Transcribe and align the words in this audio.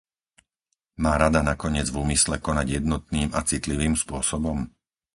Má 1.03 1.13
Rada 1.23 1.41
nakoniec 1.51 1.87
v 1.93 1.99
úmysle 2.03 2.35
konať 2.47 2.67
jednotným 2.81 3.29
a 3.37 3.45
citlivým 3.51 3.93
spôsobom? 4.03 4.57